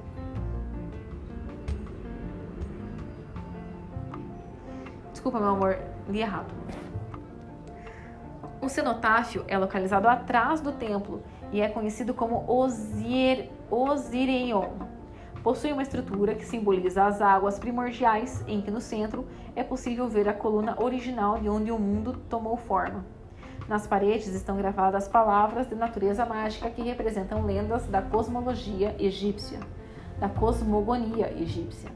[5.12, 6.54] Desculpa, meu amor, li errado.
[8.62, 13.50] O cenotáfio é localizado atrás do templo e é conhecido como Osir.
[15.48, 20.28] Possui uma estrutura que simboliza as águas primordiais, em que no centro é possível ver
[20.28, 23.06] a coluna original de onde o mundo tomou forma.
[23.66, 29.62] Nas paredes estão gravadas palavras de natureza mágica que representam lendas da cosmologia egípcia,
[30.20, 31.90] da cosmogonia egípcia.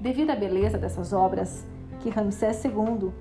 [0.00, 1.66] Devido à beleza dessas obras,
[2.00, 3.12] que Ramsés II,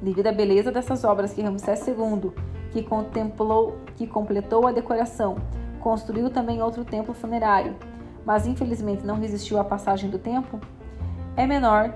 [0.00, 2.32] devido à beleza dessas obras que Ramsés II,
[2.70, 5.36] que contemplou, que completou a decoração,
[5.80, 7.76] construiu também outro templo funerário,
[8.28, 10.60] mas infelizmente não resistiu à passagem do tempo,
[11.34, 11.94] é menor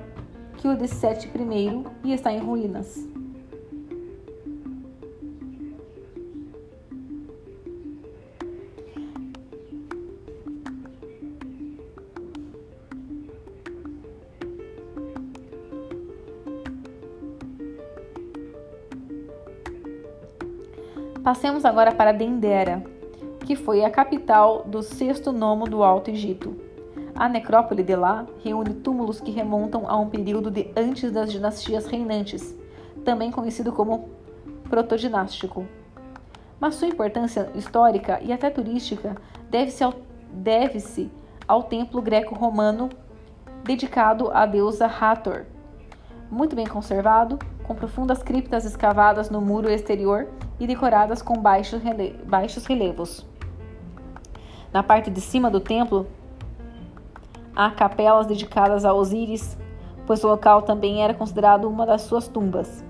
[0.57, 3.07] que o de Sete I e está em ruínas.
[21.23, 22.83] Passemos agora para Dendera,
[23.43, 26.57] que foi a capital do sexto nomo do Alto Egito.
[27.15, 31.87] A necrópole de lá reúne túmulos que remontam a um período de antes das dinastias
[31.87, 32.57] reinantes,
[33.05, 34.09] também conhecido como
[34.71, 35.67] protodinástico.
[36.59, 39.17] Mas sua importância histórica e até turística
[39.51, 39.95] deve-se ao,
[40.33, 41.11] deve
[41.47, 42.89] ao templo greco-romano
[43.65, 45.45] dedicado à deusa Hathor.
[46.31, 50.29] Muito bem conservado, com profundas criptas escavadas no muro exterior
[50.59, 53.27] e decoradas com baixos, rele baixos relevos.
[54.73, 56.07] Na parte de cima do templo,
[57.55, 59.59] há capelas dedicadas a Osíris,
[60.07, 62.83] pois o local também era considerado uma das suas tumbas.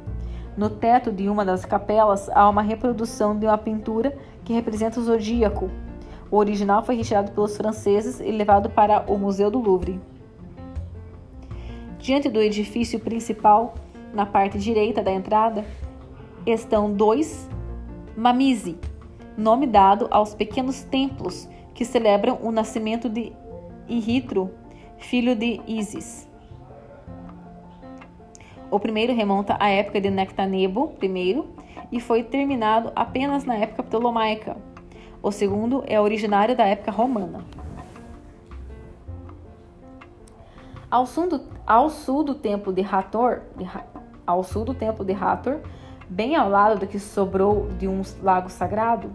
[0.57, 5.03] No teto de uma das capelas há uma reprodução de uma pintura que representa o
[5.03, 5.69] zodíaco.
[6.31, 10.01] O original foi retirado pelos franceses e levado para o Museu do Louvre.
[11.99, 13.75] Diante do edifício principal,
[14.15, 15.65] na parte direita da entrada,
[16.47, 17.49] estão dois
[18.17, 18.79] mamizi,
[19.37, 23.33] nome dado aos pequenos templos que celebram o nascimento de
[23.89, 24.51] Ihitro,
[24.99, 26.29] filho de Isis.
[28.71, 31.45] O primeiro remonta à época de Nectanebo I
[31.91, 34.57] e foi terminado apenas na época ptolomaica.
[35.23, 37.45] O segundo é originário da época romana.
[40.91, 43.69] Ao sul do, ao sul do templo de Hathor, de,
[44.27, 45.61] ao sul do templo de Hathor,
[46.09, 49.15] bem ao lado do que sobrou de um lago sagrado,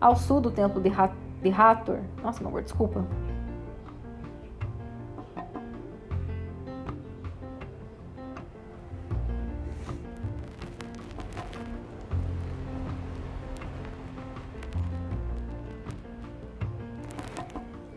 [0.00, 0.90] ao sul do templo de,
[1.42, 3.04] de Hathor, nossa, meu amor, desculpa,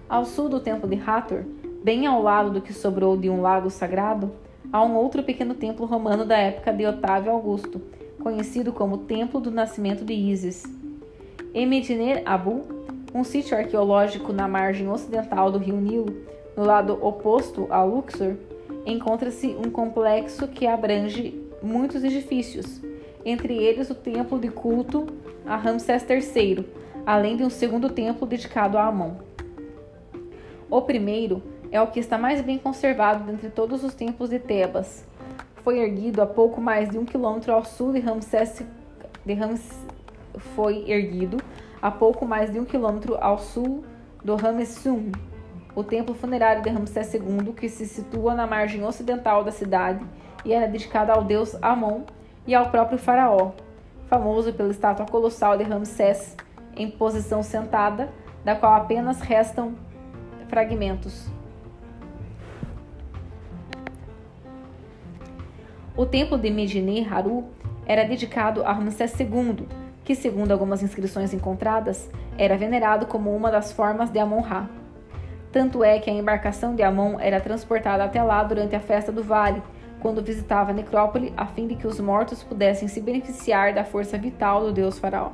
[0.08, 1.44] Ao sul do templo de Hathor,
[1.84, 4.32] bem ao lado do que sobrou de um lago sagrado,
[4.72, 7.82] há um outro pequeno templo romano da época de Otávio Augusto,
[8.24, 10.64] conhecido como Templo do Nascimento de Ísis.
[11.54, 12.75] Em Mediner Abu,
[13.16, 16.14] um sítio arqueológico na margem ocidental do rio Nilo,
[16.54, 18.36] no lado oposto a Luxor,
[18.86, 22.82] encontra-se um complexo que abrange muitos edifícios,
[23.24, 25.08] entre eles o templo de culto
[25.46, 26.68] a Ramsés III,
[27.06, 29.14] além de um segundo templo dedicado a Amon.
[30.70, 31.42] O primeiro
[31.72, 35.06] é o que está mais bem conservado dentre todos os templos de Tebas.
[35.64, 38.62] Foi erguido a pouco mais de um quilômetro ao sul de Ramsés.
[39.26, 39.72] De Rams,
[40.54, 41.38] foi erguido
[41.86, 43.86] a pouco mais de um quilômetro ao sul
[44.24, 45.12] do Ramessum,
[45.76, 50.04] o templo funerário de Ramsés II, que se situa na margem ocidental da cidade
[50.44, 52.02] e era dedicado ao deus Amon
[52.48, 53.52] e ao próprio faraó,
[54.08, 56.36] famoso pela estátua colossal de Ramsés
[56.76, 58.10] em posição sentada,
[58.44, 59.76] da qual apenas restam
[60.48, 61.30] fragmentos.
[65.96, 67.44] O templo de Medine Haru
[67.86, 73.72] era dedicado a Ramsés II, que, segundo algumas inscrições encontradas, era venerado como uma das
[73.72, 74.70] formas de Amon-Ra.
[75.52, 79.24] Tanto é que a embarcação de Amon era transportada até lá durante a festa do
[79.24, 79.64] vale,
[80.00, 84.18] quando visitava a necrópole, a fim de que os mortos pudessem se beneficiar da força
[84.18, 85.32] vital do deus faraó.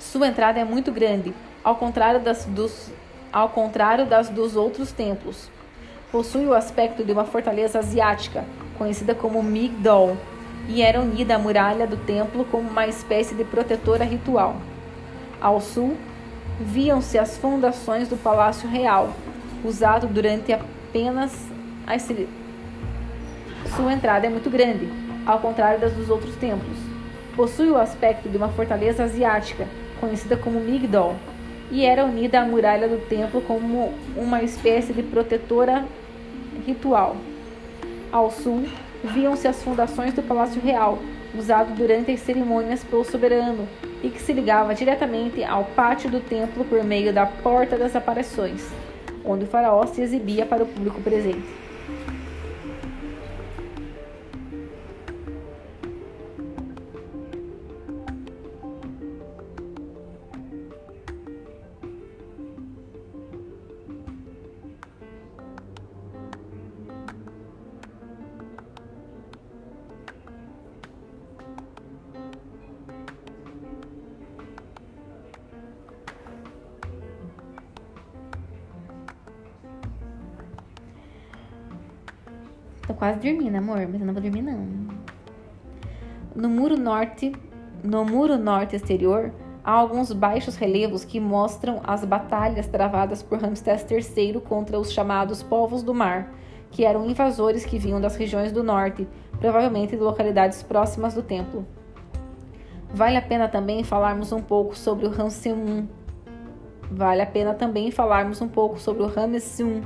[0.00, 1.34] Sua entrada é muito grande,
[1.64, 2.92] ao contrário das dos,
[3.32, 5.48] ao contrário das dos outros templos.
[6.12, 8.44] Possui o aspecto de uma fortaleza asiática,
[8.76, 10.16] conhecida como Migdol,
[10.68, 14.56] e era unida à muralha do templo como uma espécie de protetora ritual.
[15.40, 15.96] Ao sul,
[16.60, 19.10] viam-se as fundações do Palácio Real,
[19.64, 21.32] usado durante apenas
[21.86, 22.02] as
[23.76, 24.88] Sua entrada é muito grande,
[25.26, 26.78] ao contrário das dos outros templos.
[27.34, 29.66] Possui o aspecto de uma fortaleza asiática,
[30.00, 31.16] conhecida como Migdol,
[31.70, 35.84] e era unida à muralha do templo como uma espécie de protetora
[36.66, 37.16] ritual.
[38.12, 38.64] Ao sul,
[39.02, 40.98] viam-se as fundações do Palácio Real,
[41.36, 43.66] usado durante as cerimônias pelo soberano,
[44.02, 48.70] e que se ligava diretamente ao pátio do templo por meio da Porta das Aparições,
[49.24, 51.63] onde o faraó se exibia para o público presente.
[82.86, 84.66] Tô quase dormindo, amor, mas eu não vou dormir não.
[86.34, 87.32] No muro norte,
[87.82, 89.32] no muro norte exterior,
[89.64, 95.42] há alguns baixos relevos que mostram as batalhas travadas por Ramsés III contra os chamados
[95.42, 96.30] povos do mar,
[96.70, 99.08] que eram invasores que vinham das regiões do norte,
[99.40, 101.66] provavelmente de localidades próximas do templo.
[102.92, 105.88] Vale a pena também falarmos um pouco sobre o Ramsesum.
[106.90, 109.80] Vale a pena também falarmos um pouco sobre o Ramessum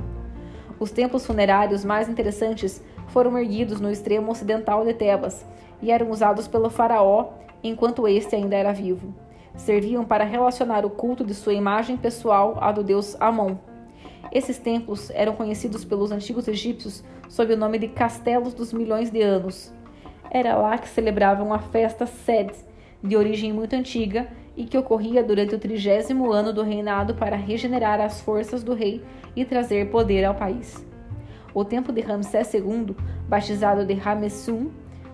[0.79, 5.45] os templos funerários mais interessantes foram erguidos no extremo ocidental de Tebas
[5.81, 7.29] e eram usados pelo faraó
[7.63, 9.13] enquanto este ainda era vivo.
[9.55, 13.55] Serviam para relacionar o culto de sua imagem pessoal à do deus Amon.
[14.31, 19.21] Esses templos eram conhecidos pelos antigos egípcios sob o nome de Castelos dos Milhões de
[19.21, 19.73] Anos.
[20.31, 22.51] Era lá que celebravam a festa Sed,
[23.03, 27.99] de origem muito antiga e que ocorria durante o trigésimo ano do reinado para regenerar
[27.99, 29.03] as forças do rei
[29.35, 30.88] e trazer poder ao país.
[31.53, 32.95] O templo de Ramsés II,
[33.27, 34.69] batizado de Ramessum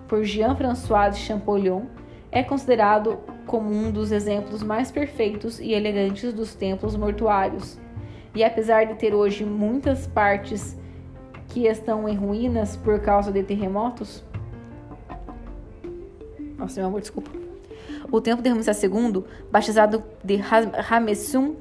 [0.08, 1.84] por Jean-François de Champollion,
[2.32, 7.80] é considerado como um dos exemplos mais perfeitos e elegantes dos templos mortuários.
[8.34, 10.78] E apesar de ter hoje muitas partes
[11.48, 14.24] que estão em ruínas por causa de terremotos,
[16.58, 17.30] nossa, meu amor, desculpa.
[18.12, 21.56] O templo de Ramsés II, batizado de Ramessum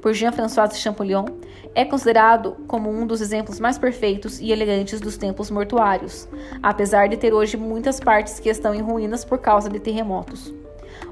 [0.00, 1.26] por Jean-François Champollion,
[1.74, 6.28] é considerado como um dos exemplos mais perfeitos e elegantes dos templos mortuários,
[6.62, 10.52] apesar de ter hoje muitas partes que estão em ruínas por causa de terremotos.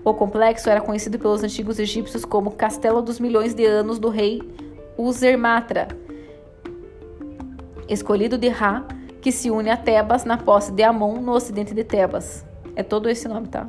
[0.05, 4.41] O complexo era conhecido pelos antigos egípcios como Castelo dos Milhões de Anos do rei
[4.97, 5.89] Usermatra,
[7.89, 8.87] escolhido de Ra,
[9.21, 12.45] que se une a Tebas na posse de Amon no ocidente de Tebas.
[12.75, 13.69] É todo esse nome, tá?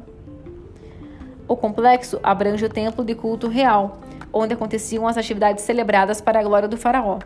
[1.48, 4.00] O complexo abrange o templo de culto real,
[4.32, 7.20] onde aconteciam as atividades celebradas para a glória do faraó.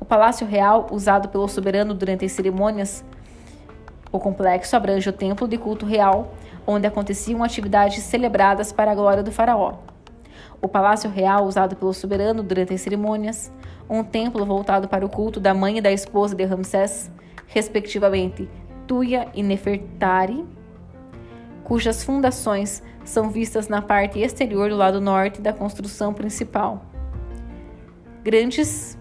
[0.00, 3.04] O palácio real, usado pelo soberano durante as cerimônias,
[4.12, 6.34] o complexo abrange o templo de culto real,
[6.66, 9.74] onde aconteciam atividades celebradas para a glória do faraó.
[10.62, 13.52] O palácio real, usado pelo soberano durante as cerimônias,
[13.88, 17.10] um templo voltado para o culto da mãe e da esposa de Ramsés,
[17.46, 18.48] respectivamente
[18.86, 20.44] Tuia e Nefertari,
[21.64, 26.84] cujas fundações são vistas na parte exterior do lado norte da construção principal.
[28.22, 28.98] Grandes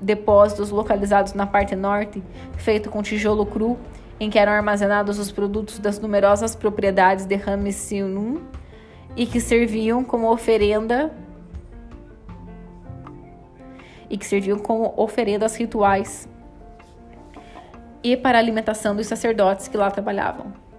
[0.00, 2.22] depósitos localizados na parte norte,
[2.56, 3.78] feito com tijolo cru,
[4.18, 8.42] em que eram armazenados os produtos das numerosas propriedades de Ramessinum
[9.16, 11.10] e que serviam como oferenda
[14.08, 16.28] e que serviam como oferendas rituais
[18.02, 20.69] e para a alimentação dos sacerdotes que lá trabalhavam.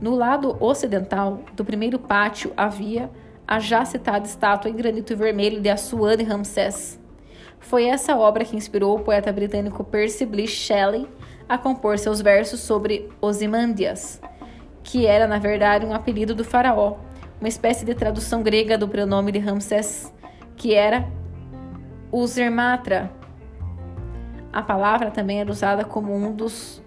[0.00, 3.10] No lado ocidental do primeiro pátio havia
[3.46, 7.00] a já citada estátua em granito vermelho de Assuan e Ramsés.
[7.58, 11.08] Foi essa obra que inspirou o poeta britânico Percy Bysshe Shelley
[11.48, 14.20] a compor seus versos sobre Ozymandias,
[14.84, 16.98] que era na verdade um apelido do faraó,
[17.40, 20.12] uma espécie de tradução grega do pronome de Ramsés,
[20.56, 21.08] que era
[22.12, 23.10] Usermatra.
[24.52, 26.82] A palavra também era usada como um dos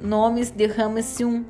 [0.00, 1.44] nomes de Ramessun,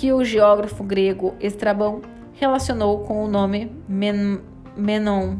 [0.00, 2.00] que o geógrafo grego Estrabão
[2.32, 4.40] relacionou com o nome Men
[4.74, 5.36] Menon.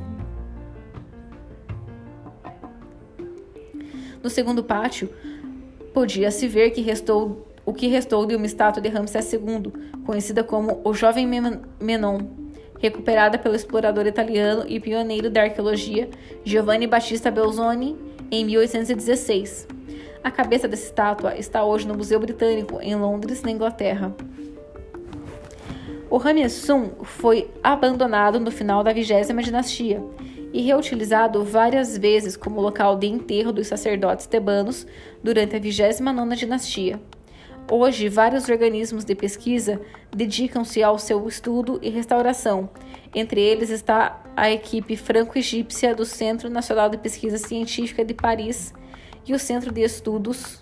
[4.23, 5.09] No segundo pátio,
[5.95, 9.73] podia-se ver que restou o que restou de uma estátua de Ramsés II,
[10.05, 12.19] conhecida como o Jovem Menon,
[12.79, 16.11] recuperada pelo explorador italiano e pioneiro da arqueologia
[16.45, 17.97] Giovanni Battista Belzoni
[18.31, 19.67] em 1816.
[20.23, 24.15] A cabeça dessa estátua está hoje no Museu Britânico, em Londres, na Inglaterra.
[26.11, 30.03] O Ramessum foi abandonado no final da vigésima dinastia
[30.53, 34.85] e reutilizado várias vezes como local de enterro dos sacerdotes tebanos
[35.23, 37.01] durante a vigésima nona dinastia.
[37.71, 39.81] Hoje, vários organismos de pesquisa
[40.11, 42.69] dedicam-se ao seu estudo e restauração.
[43.15, 48.75] Entre eles está a equipe franco-egípcia do Centro Nacional de Pesquisa Científica de Paris
[49.25, 50.61] e o Centro de Estudos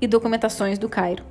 [0.00, 1.24] e documentações do Cairo.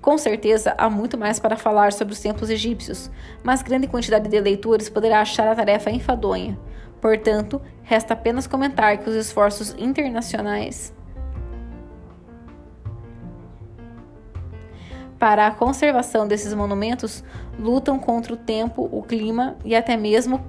[0.00, 3.10] Com certeza, há muito mais para falar sobre os templos egípcios,
[3.42, 6.58] mas grande quantidade de leitores poderá achar a tarefa enfadonha.
[7.00, 10.94] Portanto, resta apenas comentar que os esforços internacionais
[15.18, 17.24] para a conservação desses monumentos
[17.58, 20.44] lutam contra o tempo, o clima e até mesmo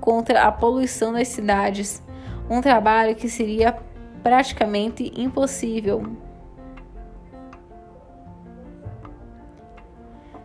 [0.00, 2.02] contra a poluição das cidades,
[2.48, 3.76] um trabalho que seria
[4.22, 6.16] praticamente impossível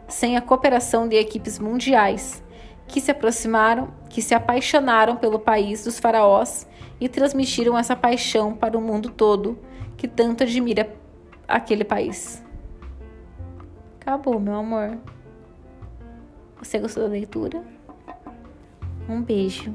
[0.07, 2.43] sem a cooperação de equipes mundiais
[2.87, 6.67] que se aproximaram, que se apaixonaram pelo país dos faraós
[6.99, 9.57] e transmitiram essa paixão para o mundo todo
[9.97, 10.93] que tanto admira
[11.47, 12.43] aquele país.
[13.99, 14.97] Acabou, meu amor.
[16.57, 17.63] Você gostou da leitura?
[19.07, 19.73] Um beijo.